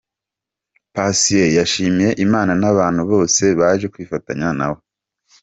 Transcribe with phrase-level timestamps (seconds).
[0.93, 4.79] Patient yashimiye Imana n'abantu bose baje kwifatanya nawe.